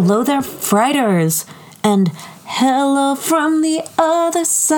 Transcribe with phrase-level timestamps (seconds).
[0.00, 1.44] Hello there, Frighters!
[1.82, 2.12] And
[2.44, 4.70] hello from the other side!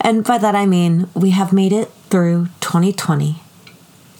[0.00, 3.40] and by that I mean we have made it through 2020.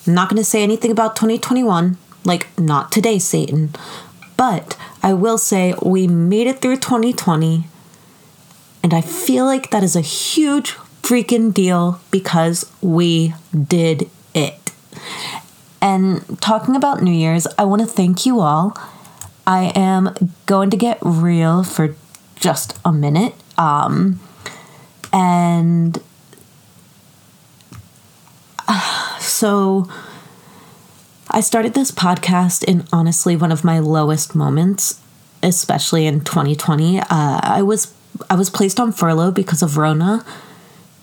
[0.06, 3.70] I'm not going to say anything about 2021, like, not today, Satan.
[4.36, 7.66] But I will say we made it through 2020.
[8.84, 14.70] And I feel like that is a huge freaking deal because we did it.
[15.80, 18.76] And talking about New Year's, I want to thank you all.
[19.46, 20.14] I am
[20.46, 21.94] going to get real for
[22.36, 23.34] just a minute.
[23.56, 24.20] Um,
[25.12, 26.02] and
[28.66, 29.88] uh, so
[31.30, 35.00] I started this podcast in honestly one of my lowest moments,
[35.42, 37.00] especially in 2020.
[37.00, 37.94] Uh, I was
[38.28, 40.24] I was placed on furlough because of Rona,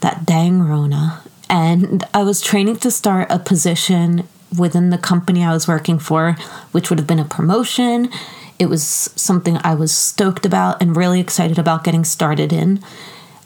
[0.02, 5.54] that dang Rona, and I was training to start a position within the company I
[5.54, 6.34] was working for,
[6.72, 8.10] which would have been a promotion.
[8.58, 12.80] It was something I was stoked about and really excited about getting started in.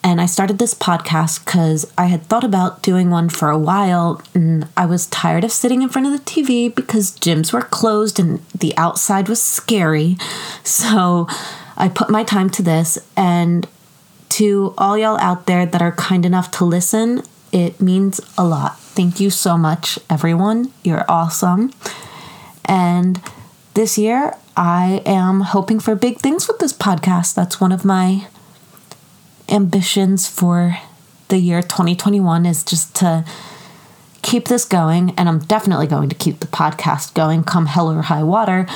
[0.03, 4.21] And I started this podcast because I had thought about doing one for a while
[4.33, 8.17] and I was tired of sitting in front of the TV because gyms were closed
[8.19, 10.17] and the outside was scary.
[10.63, 11.27] So
[11.75, 12.99] I put my time to this.
[13.17, 13.67] And
[14.29, 18.77] to all y'all out there that are kind enough to listen, it means a lot.
[18.79, 20.73] Thank you so much, everyone.
[20.83, 21.71] You're awesome.
[22.65, 23.21] And
[23.73, 27.33] this year, I am hoping for big things with this podcast.
[27.33, 28.27] That's one of my
[29.47, 30.77] ambitions for
[31.29, 33.25] the year 2021 is just to
[34.21, 35.11] keep this going.
[35.17, 38.67] And I'm definitely going to keep the podcast going come hell or high water.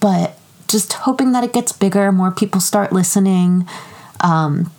[0.00, 0.38] But
[0.68, 3.66] just hoping that it gets bigger, more people start listening.
[4.20, 4.70] Um,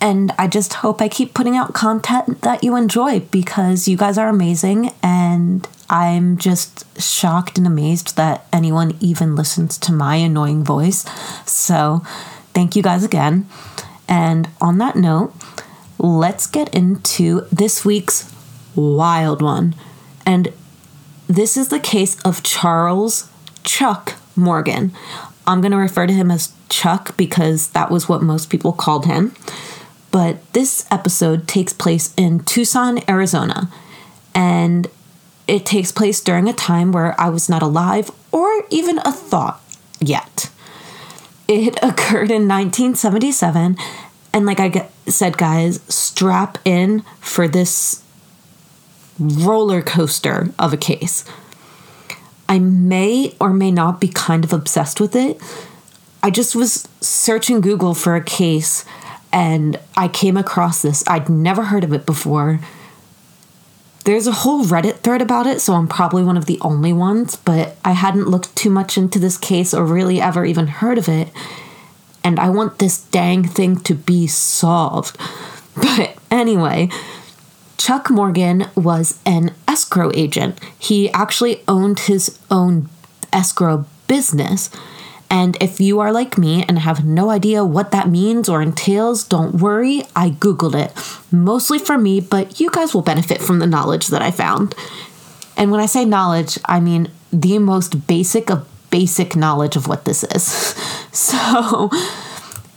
[0.00, 4.16] and I just hope I keep putting out content that you enjoy because you guys
[4.16, 4.92] are amazing.
[5.02, 11.04] And I'm just shocked and amazed that anyone even listens to my annoying voice.
[11.46, 12.02] So
[12.54, 13.48] thank you guys again.
[14.08, 15.34] And on that note,
[15.98, 18.32] let's get into this week's
[18.74, 19.74] wild one.
[20.24, 20.52] And
[21.26, 23.30] this is the case of Charles
[23.64, 24.92] Chuck Morgan.
[25.46, 29.06] I'm going to refer to him as Chuck because that was what most people called
[29.06, 29.34] him.
[30.10, 33.70] But this episode takes place in Tucson, Arizona.
[34.34, 34.88] And
[35.46, 39.60] it takes place during a time where I was not alive or even a thought
[40.00, 40.50] yet.
[41.46, 43.76] It occurred in 1977.
[44.32, 48.02] And like I said, guys, strap in for this
[49.18, 51.24] roller coaster of a case.
[52.48, 55.40] I may or may not be kind of obsessed with it.
[56.22, 58.84] I just was searching Google for a case
[59.32, 61.04] and I came across this.
[61.06, 62.60] I'd never heard of it before.
[64.04, 67.36] There's a whole Reddit thread about it, so I'm probably one of the only ones,
[67.36, 71.08] but I hadn't looked too much into this case or really ever even heard of
[71.08, 71.28] it.
[72.24, 75.16] And I want this dang thing to be solved.
[75.80, 76.88] But anyway,
[77.76, 80.58] Chuck Morgan was an escrow agent.
[80.76, 82.88] He actually owned his own
[83.32, 84.70] escrow business.
[85.30, 89.24] And if you are like me and have no idea what that means or entails,
[89.24, 90.92] don't worry, I Googled it.
[91.30, 94.74] Mostly for me, but you guys will benefit from the knowledge that I found.
[95.56, 100.04] And when I say knowledge, I mean the most basic of basic knowledge of what
[100.04, 100.74] this is.
[101.10, 101.90] So,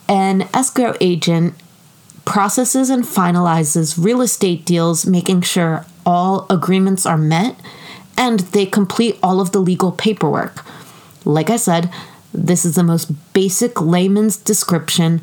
[0.07, 1.53] an escrow agent
[2.25, 7.56] processes and finalizes real estate deals, making sure all agreements are met
[8.18, 10.66] and they complete all of the legal paperwork.
[11.23, 11.91] Like I said,
[12.34, 15.22] this is the most basic layman's description.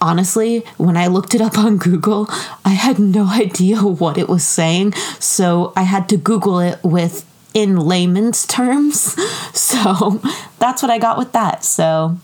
[0.00, 2.26] Honestly, when I looked it up on Google,
[2.64, 7.24] I had no idea what it was saying, so I had to Google it with
[7.54, 9.16] in layman's terms.
[9.56, 10.20] So
[10.58, 11.64] that's what I got with that.
[11.64, 12.18] So,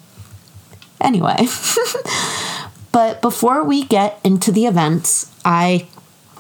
[1.01, 1.47] anyway.
[2.93, 5.89] but before we get into the events, I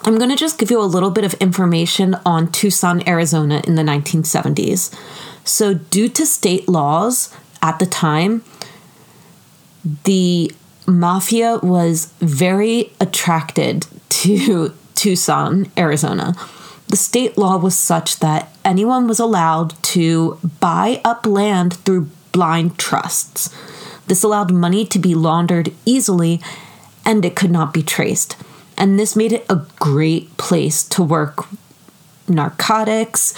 [0.05, 3.77] I'm going to just give you a little bit of information on Tucson, Arizona in
[3.77, 4.93] the 1970s.
[5.45, 8.45] So, due to state laws, at the time,
[10.05, 10.53] the
[10.87, 16.35] mafia was very attracted to Tucson, Arizona.
[16.89, 22.79] The state law was such that anyone was allowed to buy up land through blind
[22.79, 23.55] trusts.
[24.07, 26.41] This allowed money to be laundered easily
[27.05, 28.37] and it could not be traced.
[28.77, 31.47] And this made it a great place to work
[32.29, 33.35] narcotics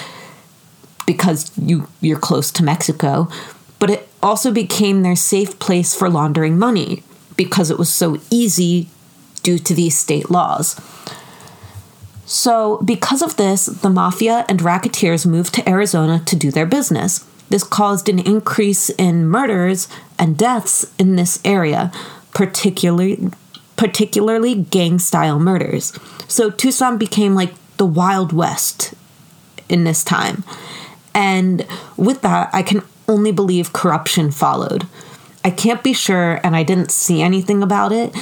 [1.06, 3.28] because you you're close to Mexico,
[3.84, 7.02] but it also became their safe place for laundering money
[7.36, 8.88] because it was so easy
[9.42, 10.80] due to these state laws.
[12.24, 17.26] So, because of this, the mafia and racketeers moved to Arizona to do their business.
[17.50, 19.86] This caused an increase in murders
[20.18, 21.92] and deaths in this area,
[22.32, 23.32] particularly
[23.76, 25.92] particularly gang style murders.
[26.26, 28.94] So Tucson became like the Wild West
[29.68, 30.42] in this time.
[31.14, 31.66] And
[31.98, 34.86] with that, I can only believe corruption followed.
[35.44, 38.16] I can't be sure, and I didn't see anything about it,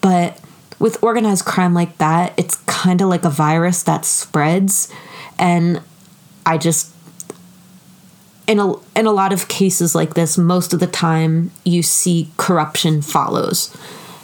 [0.00, 0.40] but
[0.78, 4.88] with organized crime like that, it's kind of like a virus that spreads.
[5.38, 5.82] And
[6.46, 6.94] I just,
[8.46, 12.30] in a, in a lot of cases like this, most of the time you see
[12.36, 13.76] corruption follows.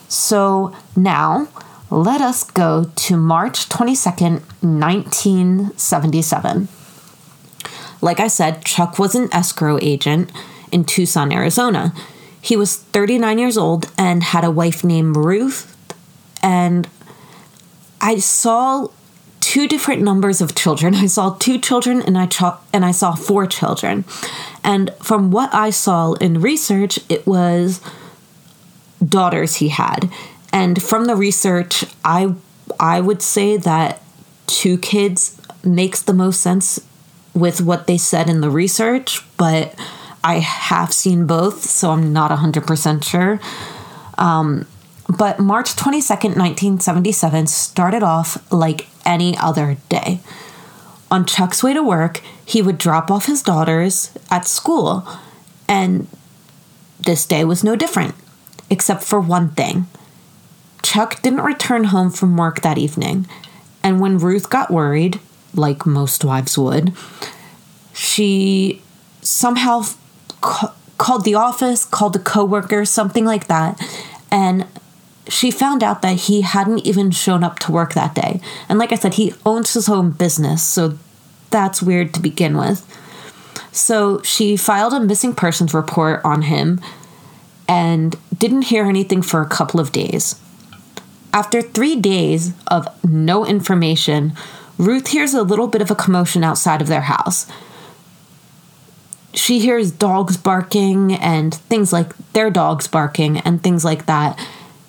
[0.08, 1.48] So now
[1.90, 6.68] let us go to March 22nd, 1977.
[8.04, 10.30] Like I said, Chuck was an escrow agent
[10.70, 11.94] in Tucson, Arizona.
[12.38, 15.74] He was 39 years old and had a wife named Ruth.
[16.42, 16.86] And
[18.02, 18.88] I saw
[19.40, 20.94] two different numbers of children.
[21.06, 24.04] I saw two children and I cho- and I saw four children.
[24.62, 27.80] And from what I saw in research, it was
[29.02, 30.10] daughters he had.
[30.52, 32.34] And from the research, I
[32.78, 34.02] I would say that
[34.46, 36.80] two kids makes the most sense
[37.34, 39.74] with what they said in the research, but
[40.22, 43.40] I have seen both, so I'm not 100% sure.
[44.16, 44.66] Um,
[45.08, 50.20] but March 22nd, 1977 started off like any other day.
[51.10, 55.06] On Chuck's way to work, he would drop off his daughters at school,
[55.68, 56.08] and
[56.98, 58.14] this day was no different,
[58.70, 59.86] except for one thing.
[60.82, 63.26] Chuck didn't return home from work that evening,
[63.82, 65.20] and when Ruth got worried,
[65.56, 66.92] like most wives would,
[67.92, 68.82] she
[69.22, 69.82] somehow
[70.40, 73.80] ca- called the office, called a coworker, something like that,
[74.30, 74.66] and
[75.28, 78.40] she found out that he hadn't even shown up to work that day.
[78.68, 80.98] And like I said, he owns his own business, so
[81.50, 82.86] that's weird to begin with.
[83.72, 86.80] So she filed a missing persons report on him
[87.66, 90.40] and didn't hear anything for a couple of days.
[91.32, 94.34] After three days of no information,
[94.78, 97.46] Ruth hears a little bit of a commotion outside of their house.
[99.32, 104.38] She hears dogs barking and things like their dogs barking and things like that,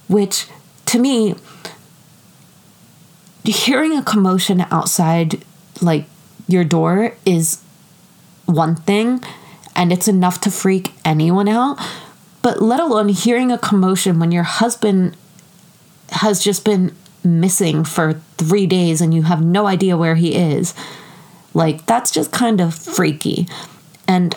[0.07, 0.47] which
[0.87, 1.35] to me,
[3.43, 5.43] hearing a commotion outside
[5.81, 6.05] like
[6.47, 7.61] your door is
[8.45, 9.23] one thing
[9.75, 11.77] and it's enough to freak anyone out
[12.41, 15.17] but let alone hearing a commotion when your husband
[16.11, 16.95] has just been
[17.25, 20.73] missing for three days and you have no idea where he is.
[21.53, 23.47] Like, that's just kind of freaky.
[24.07, 24.35] And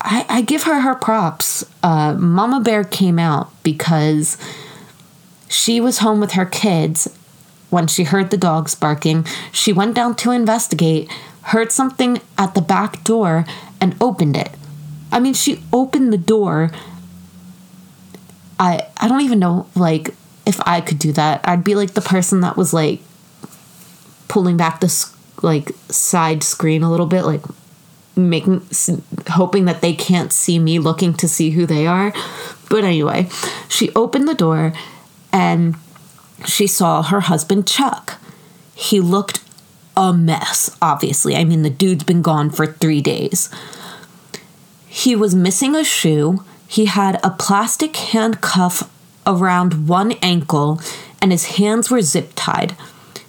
[0.00, 1.64] I, I give her her props.
[1.82, 4.36] Uh, Mama Bear came out because
[5.48, 7.08] she was home with her kids
[7.70, 9.26] when she heard the dogs barking.
[9.52, 11.10] She went down to investigate,
[11.42, 13.44] heard something at the back door,
[13.80, 14.50] and opened it.
[15.12, 16.70] I mean, she opened the door.
[18.58, 20.14] I I don't even know like
[20.50, 23.00] if I could do that, I'd be like the person that was like
[24.28, 25.08] pulling back the
[25.40, 27.42] like side screen a little bit, like
[28.16, 28.66] making
[29.28, 32.12] hoping that they can't see me looking to see who they are.
[32.68, 33.28] But anyway,
[33.68, 34.74] she opened the door
[35.32, 35.76] and
[36.44, 38.18] she saw her husband Chuck.
[38.74, 39.40] He looked
[39.96, 41.36] a mess, obviously.
[41.36, 43.48] I mean, the dude's been gone for 3 days.
[44.86, 46.44] He was missing a shoe.
[46.66, 48.88] He had a plastic handcuff
[49.30, 50.80] around one ankle
[51.22, 52.76] and his hands were zip tied.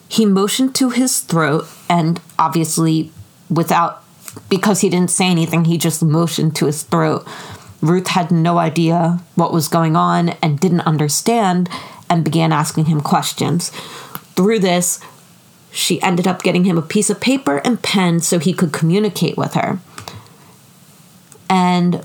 [0.08, 3.12] He motioned to his throat and obviously,
[3.50, 4.03] without,
[4.50, 7.25] because he didn't say anything, he just motioned to his throat.
[7.81, 11.70] Ruth had no idea what was going on and didn't understand
[12.10, 13.70] and began asking him questions.
[14.36, 15.00] Through this,
[15.72, 19.38] she ended up getting him a piece of paper and pen so he could communicate
[19.38, 19.79] with her.
[21.50, 22.03] And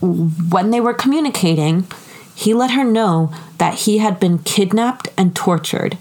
[0.00, 1.86] when they were communicating,
[2.40, 5.98] he let her know that he had been kidnapped and tortured.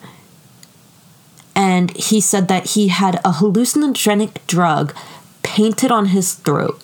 [1.53, 4.95] And he said that he had a hallucinogenic drug
[5.43, 6.81] painted on his throat.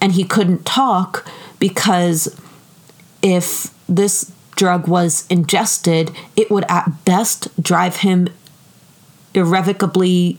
[0.00, 1.24] And he couldn't talk
[1.60, 2.40] because
[3.22, 8.28] if this drug was ingested, it would at best drive him
[9.32, 10.38] irrevocably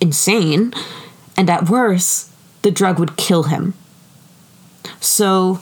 [0.00, 0.74] insane.
[1.36, 2.28] And at worst,
[2.62, 3.74] the drug would kill him.
[4.98, 5.60] So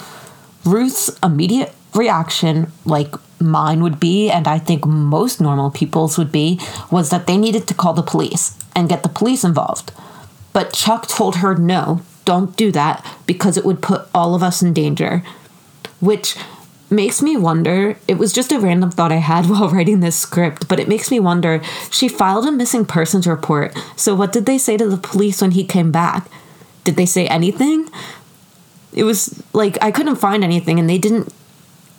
[0.64, 6.58] Ruth's immediate reaction, like mine would be, and I think most normal people's would be,
[6.90, 9.92] was that they needed to call the police and get the police involved.
[10.52, 14.62] But Chuck told her, no, don't do that because it would put all of us
[14.62, 15.22] in danger.
[16.00, 16.36] Which
[16.90, 20.68] makes me wonder it was just a random thought I had while writing this script,
[20.68, 23.76] but it makes me wonder she filed a missing persons report.
[23.96, 26.28] So, what did they say to the police when he came back?
[26.84, 27.88] Did they say anything?
[28.92, 31.32] It was like I couldn't find anything and they didn't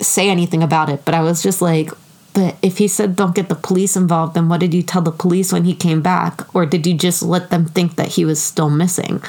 [0.01, 1.91] say anything about it, but I was just like,
[2.34, 5.12] but if he said don't get the police involved, then what did you tell the
[5.12, 6.53] police when he came back?
[6.55, 9.22] Or did you just let them think that he was still missing?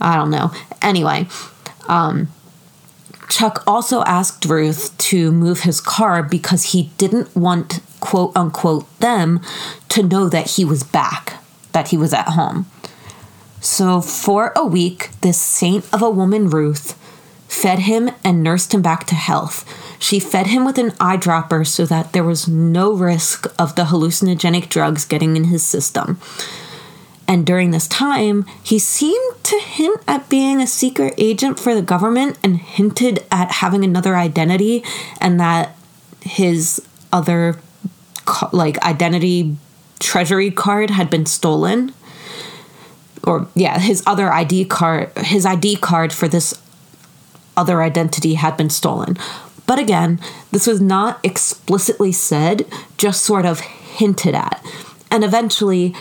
[0.00, 0.52] I don't know.
[0.82, 1.26] Anyway,
[1.88, 2.28] um,
[3.28, 9.40] Chuck also asked Ruth to move his car because he didn't want, quote unquote, them
[9.88, 11.42] to know that he was back,
[11.72, 12.66] that he was at home.
[13.60, 16.96] So, for a week, this saint of a woman, Ruth,
[17.56, 19.64] fed him and nursed him back to health.
[19.98, 24.68] She fed him with an eyedropper so that there was no risk of the hallucinogenic
[24.68, 26.20] drugs getting in his system.
[27.26, 31.82] And during this time, he seemed to hint at being a secret agent for the
[31.82, 34.84] government and hinted at having another identity
[35.20, 35.76] and that
[36.20, 37.58] his other
[38.52, 39.56] like identity
[39.98, 41.94] treasury card had been stolen
[43.22, 46.60] or yeah his other id card his id card for this
[47.56, 49.16] other identity had been stolen
[49.66, 50.20] but again
[50.52, 52.66] this was not explicitly said
[52.98, 54.64] just sort of hinted at
[55.10, 55.94] and eventually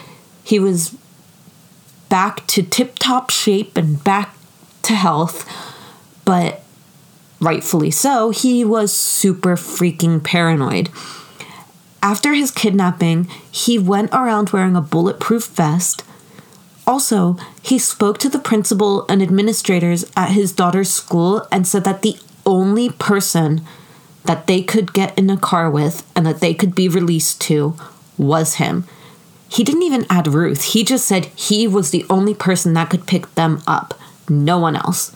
[0.44, 0.96] he was
[2.10, 4.36] back to tip top shape and back
[4.84, 5.46] to health,
[6.24, 6.64] but
[7.40, 10.90] rightfully so, he was super freaking paranoid.
[12.02, 16.04] After his kidnapping, he went around wearing a bulletproof vest.
[16.88, 22.02] Also, he spoke to the principal and administrators at his daughter's school and said that
[22.02, 23.62] the only person
[24.26, 27.76] that they could get in a car with and that they could be released to
[28.18, 28.86] was him.
[29.48, 30.74] He didn't even add Ruth.
[30.74, 33.94] He just said he was the only person that could pick them up,
[34.30, 35.16] no one else.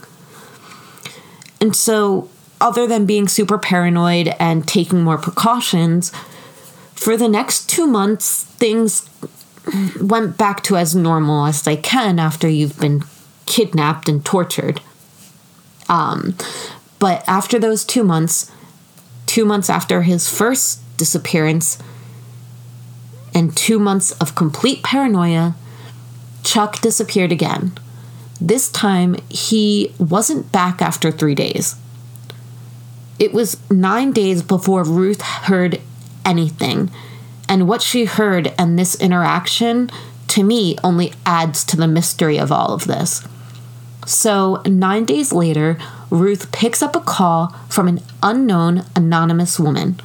[1.59, 2.29] And so,
[2.61, 6.11] other than being super paranoid and taking more precautions,
[6.93, 9.09] for the next two months, things
[10.01, 13.03] went back to as normal as they can after you've been
[13.45, 14.81] kidnapped and tortured.
[15.87, 16.35] Um,
[16.99, 18.51] but after those two months,
[19.25, 21.77] two months after his first disappearance,
[23.33, 25.55] and two months of complete paranoia,
[26.43, 27.71] Chuck disappeared again.
[28.41, 31.75] This time, he wasn't back after three days.
[33.17, 35.81] It was nine days before Ruth heard
[36.25, 36.89] anything,
[37.49, 39.89] and what she heard and this interaction,
[40.27, 43.27] to me, only adds to the mystery of all of this.
[44.05, 45.77] So, nine days later,
[46.11, 49.99] Ruth picks up a call from an unknown anonymous woman.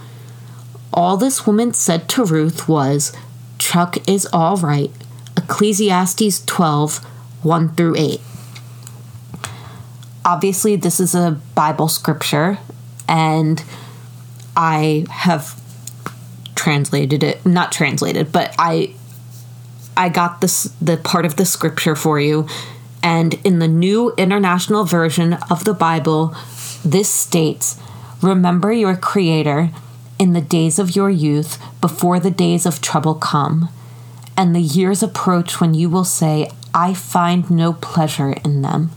[0.92, 3.12] All this woman said to Ruth was,
[3.58, 4.90] Chuck is all right.
[5.36, 6.98] Ecclesiastes 12,
[7.42, 8.20] 1 through 8.
[10.24, 12.58] Obviously, this is a Bible scripture,
[13.06, 13.62] and
[14.56, 15.60] I have
[16.64, 18.94] translated it, not translated, but I
[19.96, 22.48] I got this the part of the scripture for you.
[23.02, 26.34] And in the new international version of the Bible,
[26.82, 27.78] this states,
[28.22, 29.70] Remember your Creator
[30.18, 33.68] in the days of your youth, before the days of trouble come,
[34.34, 38.90] and the years approach when you will say, I find no pleasure in them.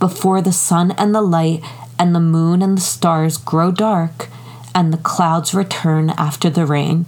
[0.00, 1.62] Before the sun and the light
[1.96, 4.28] and the moon and the stars grow dark,
[4.76, 7.06] and the clouds return after the rain,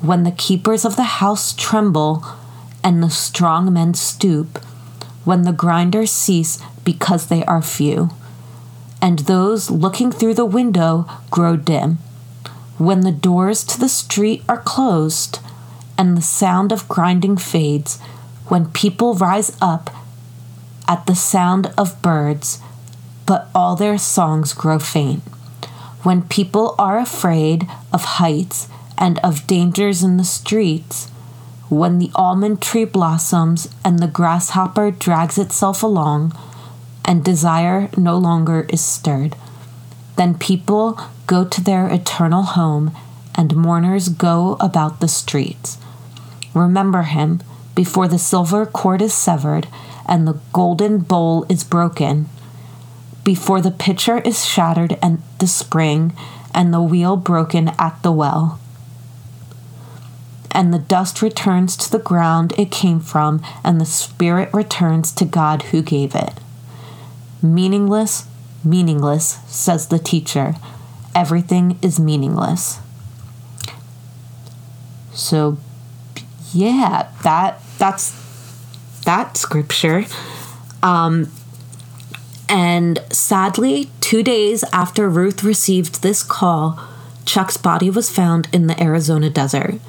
[0.00, 2.24] when the keepers of the house tremble,
[2.84, 4.58] and the strong men stoop,
[5.24, 8.10] when the grinders cease because they are few,
[9.00, 11.98] and those looking through the window grow dim.
[12.78, 15.40] When the doors to the street are closed
[15.98, 18.00] and the sound of grinding fades,
[18.46, 19.90] when people rise up
[20.86, 22.60] at the sound of birds,
[23.26, 25.22] but all their songs grow faint,
[26.02, 28.68] when people are afraid of heights
[28.98, 31.08] and of dangers in the streets,
[31.68, 36.36] when the almond tree blossoms and the grasshopper drags itself along,
[37.04, 39.36] and desire no longer is stirred,
[40.16, 42.92] then people go to their eternal home,
[43.34, 45.78] and mourners go about the streets.
[46.54, 47.40] Remember him
[47.74, 49.66] before the silver cord is severed
[50.06, 52.28] and the golden bowl is broken,
[53.24, 56.12] before the pitcher is shattered and the spring
[56.54, 58.60] and the wheel broken at the well.
[60.50, 65.24] And the dust returns to the ground it came from, and the spirit returns to
[65.24, 66.34] God who gave it.
[67.40, 68.26] Meaningless,
[68.62, 70.54] meaningless, says the teacher
[71.14, 72.78] everything is meaningless.
[75.12, 75.58] So
[76.52, 78.18] yeah, that that's
[79.04, 80.04] that scripture.
[80.82, 81.30] Um
[82.52, 86.78] And sadly, two days after Ruth received this call,
[87.24, 89.80] Chuck's body was found in the Arizona desert.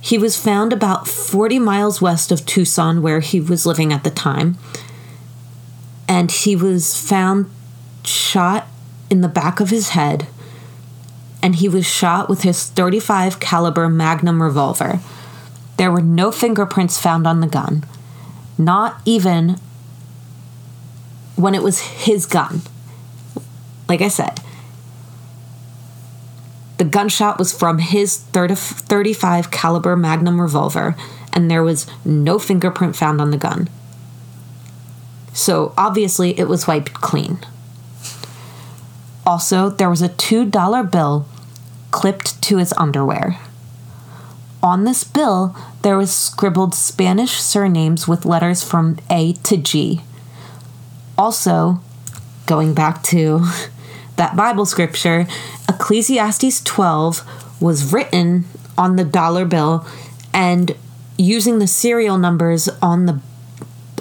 [0.00, 4.10] He was found about 40 miles west of Tucson, where he was living at the
[4.10, 4.56] time.
[6.08, 7.50] And he was found
[8.02, 8.66] shot
[9.10, 10.26] in the back of his head.
[11.42, 15.00] And he was shot with his 35 caliber Magnum revolver.
[15.76, 17.84] There were no fingerprints found on the gun,
[18.56, 19.60] not even
[21.36, 22.62] when it was his gun.
[23.88, 24.40] Like I said,
[26.78, 30.96] the gunshot was from his 30, 35 caliber Magnum revolver,
[31.32, 33.68] and there was no fingerprint found on the gun.
[35.32, 37.38] So obviously, it was wiped clean.
[39.26, 41.26] Also, there was a $2 bill
[41.90, 43.38] clipped to his underwear.
[44.62, 50.02] On this bill, there was scribbled Spanish surnames with letters from A to G.
[51.18, 51.80] Also,
[52.46, 53.46] going back to
[54.16, 55.26] that Bible scripture,
[55.68, 58.44] Ecclesiastes 12 was written
[58.78, 59.86] on the dollar bill
[60.32, 60.76] and
[61.18, 63.20] using the serial numbers on the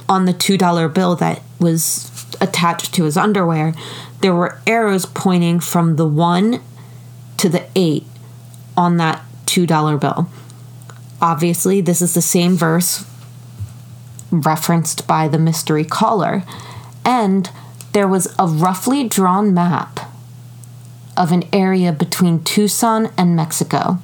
[0.08, 3.74] on the $2 bill that was attached to his underwear,
[4.22, 6.62] there were arrows pointing from the 1
[7.38, 8.06] to the 8
[8.78, 10.30] on that $2 bill.
[11.22, 13.06] Obviously, this is the same verse
[14.30, 16.44] referenced by the mystery caller,
[17.06, 17.50] and
[17.94, 20.12] there was a roughly drawn map
[21.16, 24.00] of an area between Tucson and Mexico.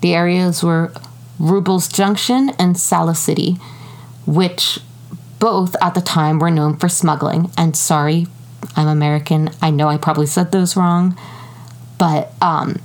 [0.00, 0.92] The areas were
[1.38, 3.58] Rubles Junction and Salis City,
[4.26, 4.80] which
[5.38, 7.50] both at the time were known for smuggling.
[7.56, 8.26] And sorry,
[8.74, 9.50] I'm American.
[9.62, 11.16] I know I probably said those wrong.
[11.98, 12.80] But um,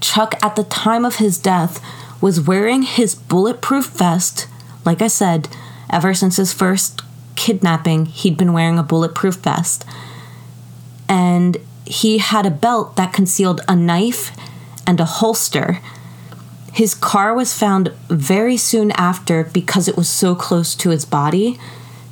[0.00, 1.82] Chuck, at the time of his death,
[2.20, 4.46] was wearing his bulletproof vest.
[4.84, 5.48] Like I said,
[5.90, 7.02] ever since his first
[7.36, 9.84] kidnapping, he'd been wearing a bulletproof vest.
[11.08, 14.36] And he had a belt that concealed a knife
[14.86, 15.80] and a holster.
[16.72, 21.58] His car was found very soon after because it was so close to his body.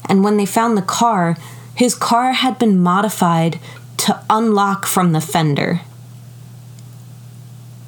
[0.09, 1.37] And when they found the car,
[1.75, 3.59] his car had been modified
[3.99, 5.81] to unlock from the fender,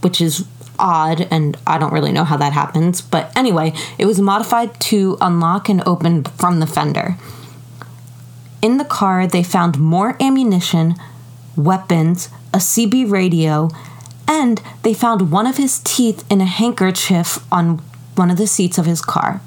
[0.01, 0.47] which is
[0.79, 3.01] odd, and I don't really know how that happens.
[3.01, 7.17] But anyway, it was modified to unlock and open from the fender.
[8.63, 10.95] In the car, they found more ammunition,
[11.57, 13.69] weapons, a CB radio,
[14.29, 17.79] and they found one of his teeth in a handkerchief on
[18.17, 19.41] one of the seats of his car.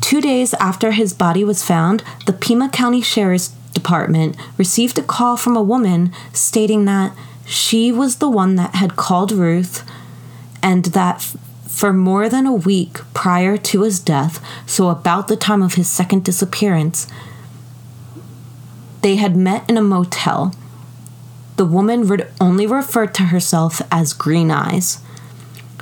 [0.00, 5.36] Two days after his body was found, the Pima County Sheriff's Department received a call
[5.36, 7.14] from a woman stating that
[7.48, 9.82] she was the one that had called Ruth
[10.62, 11.22] and that
[11.66, 15.88] for more than a week prior to his death, so about the time of his
[15.88, 17.06] second disappearance,
[19.00, 20.54] they had met in a motel.
[21.56, 25.00] The woman would only referred to herself as Green Eyes.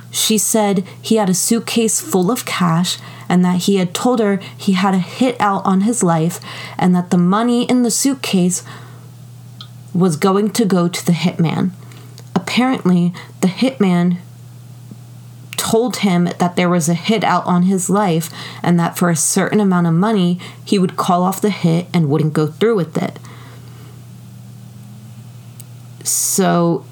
[0.09, 4.37] She said he had a suitcase full of cash and that he had told her
[4.55, 6.39] he had a hit out on his life
[6.77, 8.63] and that the money in the suitcase
[9.93, 11.71] was going to go to the hitman.
[12.35, 14.17] Apparently, the hitman
[15.57, 18.29] told him that there was a hit out on his life
[18.63, 22.09] and that for a certain amount of money he would call off the hit and
[22.09, 23.19] wouldn't go through with it.
[26.03, 26.85] So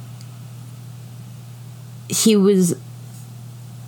[2.10, 2.76] he was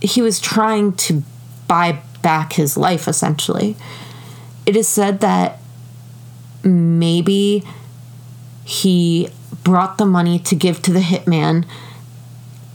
[0.02, 1.24] he was trying to
[1.68, 3.76] buy back his life essentially.
[4.66, 5.60] It is said that
[6.64, 7.64] maybe
[8.68, 9.30] he
[9.64, 11.66] brought the money to give to the hitman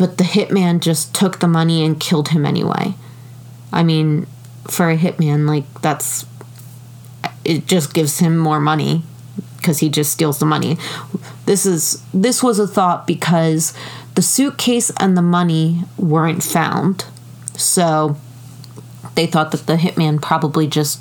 [0.03, 2.95] but the hitman just took the money and killed him anyway.
[3.73, 4.27] I mean,
[4.69, 6.27] for a hitman, like, that's.
[7.45, 9.05] It just gives him more money
[9.59, 10.77] because he just steals the money.
[11.47, 13.75] This is this was a thought because
[14.17, 17.05] the suitcase and the money weren't found.
[17.57, 18.17] So
[19.15, 21.01] they thought that the hitman probably just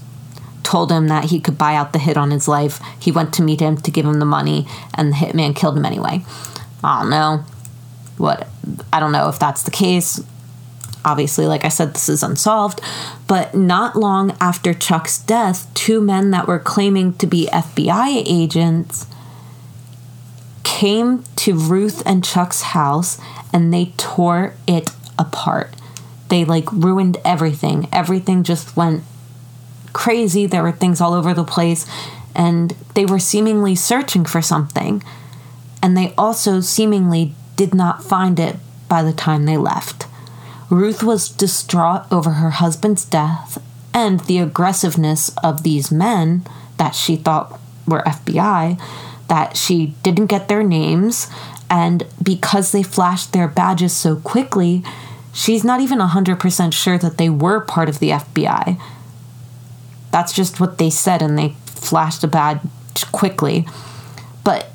[0.63, 2.79] told him that he could buy out the hit on his life.
[2.99, 5.85] He went to meet him to give him the money and the hitman killed him
[5.85, 6.23] anyway.
[6.83, 7.43] I don't know
[8.17, 8.47] what
[8.93, 10.21] I don't know if that's the case.
[11.03, 12.79] Obviously, like I said, this is unsolved.
[13.27, 19.07] But not long after Chuck's death, two men that were claiming to be FBI agents
[20.63, 23.19] came to Ruth and Chuck's house
[23.51, 25.75] and they tore it apart.
[26.29, 27.89] They like ruined everything.
[27.91, 29.03] Everything just went
[29.93, 30.45] crazy.
[30.45, 31.85] There were things all over the place
[32.35, 35.03] and they were seemingly searching for something.
[35.83, 40.07] And they also seemingly did not find it by the time they left.
[40.69, 43.61] Ruth was distraught over her husband's death
[43.93, 46.43] and the aggressiveness of these men
[46.77, 48.79] that she thought were FBI,
[49.27, 51.27] that she didn't get their names,
[51.69, 54.83] and because they flashed their badges so quickly,
[55.33, 58.79] she's not even 100% sure that they were part of the FBI.
[60.11, 62.59] That's just what they said, and they flashed a badge
[63.11, 63.65] quickly.
[64.43, 64.71] But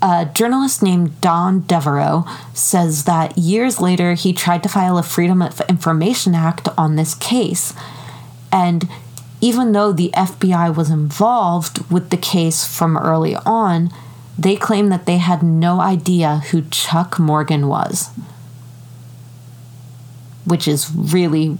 [0.00, 2.24] a journalist named Don Devereaux
[2.54, 7.14] says that years later he tried to file a Freedom of Information Act on this
[7.14, 7.74] case.
[8.52, 8.88] And
[9.40, 13.90] even though the FBI was involved with the case from early on,
[14.38, 18.10] they claim that they had no idea who Chuck Morgan was.
[20.44, 21.58] Which is really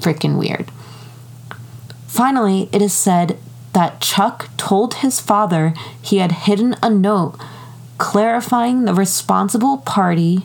[0.00, 0.70] freaking weird.
[2.10, 3.38] Finally, it is said
[3.72, 7.38] that Chuck told his father he had hidden a note
[7.98, 10.44] clarifying the responsible party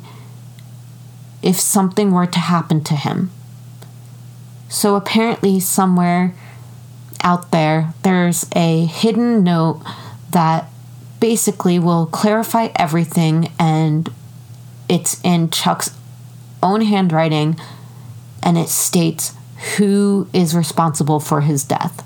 [1.41, 3.31] if something were to happen to him.
[4.69, 6.35] So apparently, somewhere
[7.23, 9.81] out there, there's a hidden note
[10.29, 10.69] that
[11.19, 14.07] basically will clarify everything, and
[14.87, 15.97] it's in Chuck's
[16.61, 17.59] own handwriting,
[18.43, 19.33] and it states
[19.77, 22.03] who is responsible for his death.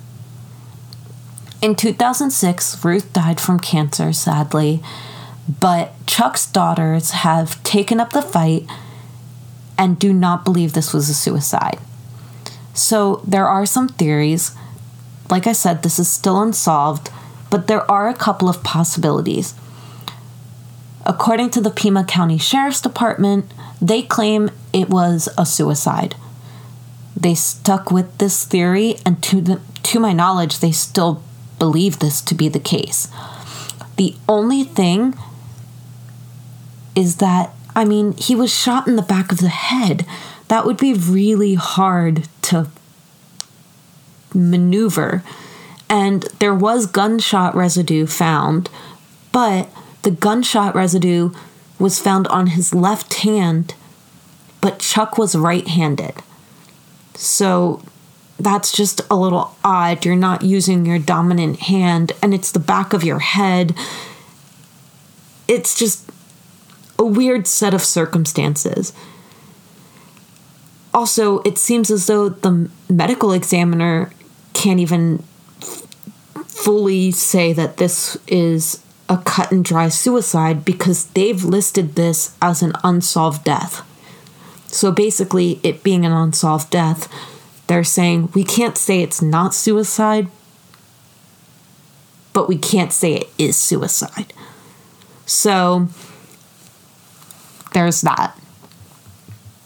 [1.61, 4.81] In 2006, Ruth died from cancer, sadly,
[5.59, 8.65] but Chuck's daughters have taken up the fight
[9.77, 11.79] and do not believe this was a suicide.
[12.73, 14.55] So there are some theories.
[15.29, 17.09] Like I said, this is still unsolved,
[17.49, 19.53] but there are a couple of possibilities.
[21.05, 26.15] According to the Pima County Sheriff's Department, they claim it was a suicide.
[27.15, 31.21] They stuck with this theory, and to, the, to my knowledge, they still
[31.57, 33.07] believe this to be the case.
[33.97, 35.17] The only thing
[36.95, 40.05] is that, I mean, he was shot in the back of the head.
[40.47, 42.67] That would be really hard to
[44.33, 45.23] maneuver.
[45.89, 48.69] And there was gunshot residue found,
[49.31, 49.69] but
[50.03, 51.31] the gunshot residue
[51.77, 53.73] was found on his left hand,
[54.61, 56.13] but Chuck was right handed.
[57.19, 57.81] So
[58.39, 60.05] that's just a little odd.
[60.05, 63.75] You're not using your dominant hand, and it's the back of your head.
[65.45, 66.09] It's just
[66.97, 68.93] a weird set of circumstances.
[70.93, 74.11] Also, it seems as though the medical examiner
[74.53, 75.19] can't even
[76.45, 82.61] fully say that this is a cut and dry suicide because they've listed this as
[82.61, 83.85] an unsolved death.
[84.71, 87.11] So basically, it being an unsolved death,
[87.67, 90.27] they're saying we can't say it's not suicide,
[92.33, 94.33] but we can't say it is suicide.
[95.25, 95.87] So
[97.73, 98.39] there's that.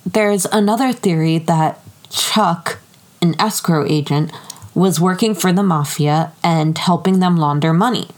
[0.06, 2.80] There's another theory that Chuck,
[3.22, 4.32] an escrow agent,
[4.76, 8.10] was working for the mafia and helping them launder money.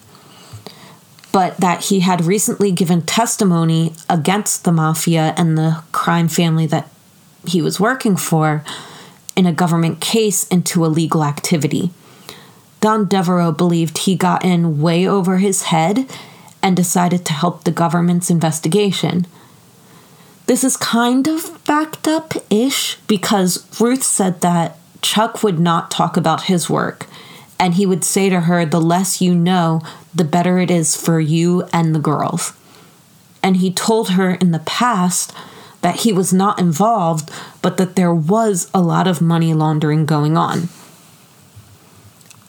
[1.35, 6.87] But that he had recently given testimony against the mafia and the crime family that
[7.45, 8.63] he was working for
[9.35, 11.91] in a government case into illegal activity.
[12.79, 16.09] Don Devereaux believed he got in way over his head
[16.63, 19.27] and decided to help the government's investigation.
[20.45, 26.15] This is kind of backed up ish because Ruth said that Chuck would not talk
[26.15, 27.07] about his work,
[27.59, 29.81] and he would say to her, The less you know,
[30.13, 32.53] the better it is for you and the girls.
[33.41, 35.33] And he told her in the past
[35.81, 40.35] that he was not involved, but that there was a lot of money laundering going
[40.35, 40.69] on.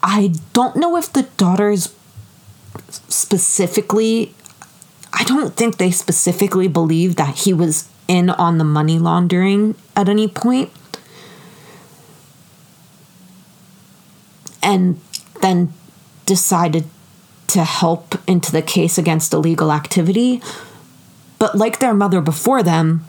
[0.03, 1.93] I don't know if the daughters
[3.09, 4.35] specifically
[5.13, 10.11] I don't think they specifically believed that he was in on the money laundering at
[10.11, 10.71] any point.
[14.77, 15.01] And
[15.41, 15.73] then
[16.27, 16.85] decided
[17.47, 20.43] to help into the case against illegal activity.
[21.39, 23.07] But like their mother before them,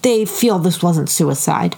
[0.00, 1.76] they feel this wasn't suicide.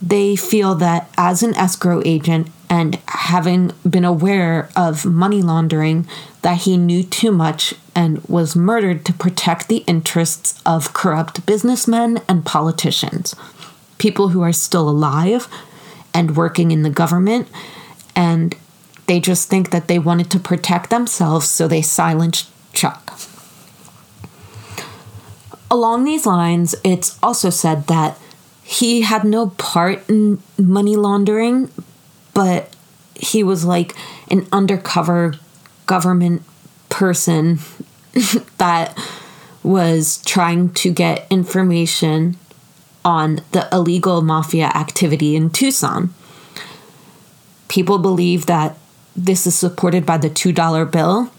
[0.00, 6.06] They feel that as an escrow agent and having been aware of money laundering,
[6.40, 12.22] that he knew too much and was murdered to protect the interests of corrupt businessmen
[12.28, 13.34] and politicians,
[13.98, 15.48] people who are still alive
[16.14, 17.48] and working in the government,
[18.14, 18.56] and
[19.06, 23.18] they just think that they wanted to protect themselves, so they silenced Chuck.
[25.70, 28.18] Along these lines, it's also said that
[28.62, 31.70] he had no part in money laundering,
[32.34, 32.74] but
[33.14, 33.94] he was like
[34.30, 35.34] an undercover
[35.86, 36.42] government
[36.88, 37.58] person
[38.58, 38.96] that
[39.62, 42.36] was trying to get information
[43.04, 46.14] on the illegal mafia activity in Tucson.
[47.70, 48.76] People believe that
[49.14, 51.30] this is supported by the $2 bill.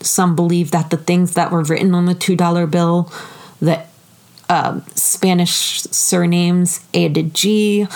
[0.00, 3.10] Some believe that the things that were written on the $2 bill,
[3.58, 3.82] the
[4.50, 7.86] uh, Spanish surnames A to G,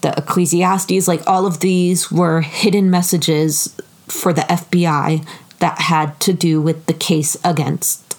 [0.00, 5.26] the Ecclesiastes, like all of these were hidden messages for the FBI
[5.58, 8.16] that had to do with the case against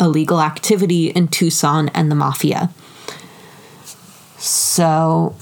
[0.00, 2.70] illegal activity in Tucson and the mafia.
[4.38, 5.34] So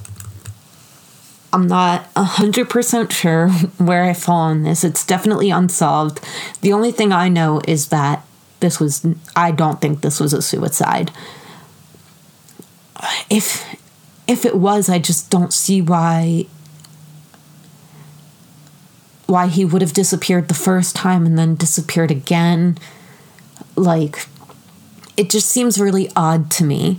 [1.54, 4.82] I'm not 100% sure where I fall on this.
[4.82, 6.18] It's definitely unsolved.
[6.62, 8.26] The only thing I know is that
[8.58, 11.12] this was, I don't think this was a suicide.
[13.30, 13.64] If,
[14.26, 16.46] if it was, I just don't see why
[19.26, 22.76] why he would have disappeared the first time and then disappeared again.
[23.76, 24.26] Like,
[25.16, 26.98] it just seems really odd to me.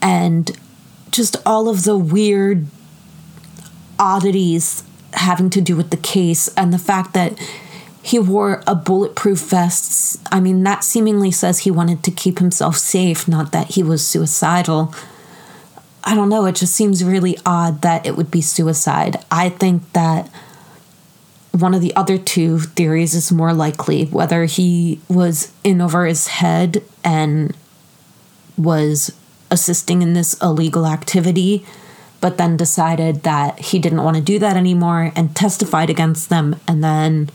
[0.00, 0.50] And
[1.10, 2.66] just all of the weird
[4.02, 7.38] oddities having to do with the case and the fact that
[8.02, 10.20] he wore a bulletproof vest.
[10.32, 14.04] I mean, that seemingly says he wanted to keep himself safe, not that he was
[14.04, 14.92] suicidal.
[16.02, 19.24] I don't know, it just seems really odd that it would be suicide.
[19.30, 20.28] I think that
[21.52, 26.26] one of the other two theories is more likely whether he was in over his
[26.26, 27.54] head and
[28.58, 29.16] was
[29.48, 31.64] assisting in this illegal activity,
[32.22, 36.54] but then decided that he didn't want to do that anymore and testified against them.
[36.68, 37.28] And then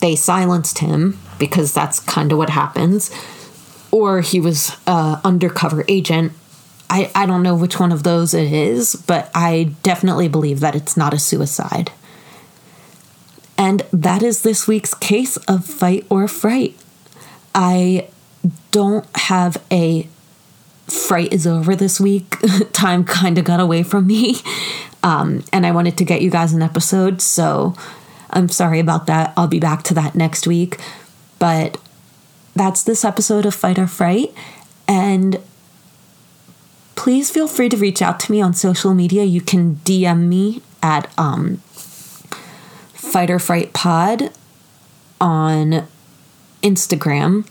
[0.00, 3.10] they silenced him because that's kind of what happens.
[3.90, 6.32] Or he was an undercover agent.
[6.88, 10.76] I, I don't know which one of those it is, but I definitely believe that
[10.76, 11.90] it's not a suicide.
[13.58, 16.76] And that is this week's case of Fight or Fright.
[17.56, 18.08] I
[18.70, 20.08] don't have a
[20.90, 22.36] fright is over this week.
[22.72, 24.36] Time kind of got away from me.
[25.02, 27.22] Um, and I wanted to get you guys an episode.
[27.22, 27.74] So
[28.30, 29.32] I'm sorry about that.
[29.36, 30.78] I'll be back to that next week.
[31.38, 31.80] But
[32.54, 34.34] that's this episode of Fight or Fright.
[34.86, 35.40] And
[36.96, 39.24] please feel free to reach out to me on social media.
[39.24, 41.58] You can DM me at um,
[42.92, 44.30] Fight or Fright Pod
[45.20, 45.86] on
[46.62, 47.46] Instagram,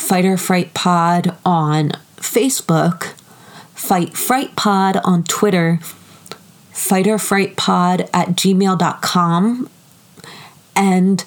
[0.00, 3.12] Fight or Fright Pod on Facebook,
[3.74, 5.78] Fight Fright Pod on Twitter,
[6.72, 9.70] Fight or Fright Pod at gmail.com,
[10.74, 11.24] and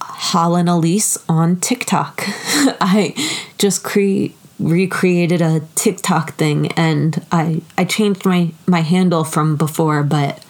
[0.00, 2.22] Holland Elise on TikTok.
[2.80, 3.14] I
[3.58, 10.04] just cre- recreated a TikTok thing and I, I changed my, my handle from before,
[10.04, 10.44] but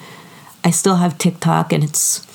[0.62, 2.26] I still have TikTok and it's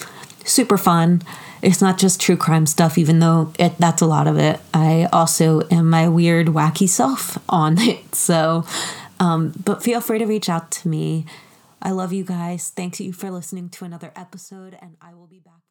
[0.45, 1.21] super fun.
[1.67, 4.61] It's not just true crime stuff, even though it, that's a lot of it.
[4.73, 8.15] I also am my weird, wacky self on it.
[8.15, 8.63] So,
[9.19, 11.25] um, but feel free to reach out to me.
[11.81, 12.69] I love you guys.
[12.69, 15.66] Thanks you for listening to another episode, and I will be back.